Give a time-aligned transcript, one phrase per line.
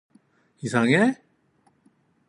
[0.63, 1.21] 이상해?